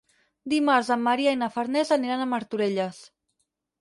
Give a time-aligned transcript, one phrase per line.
[0.53, 3.03] Dimarts en Maria i na Farners aniran a Martorelles.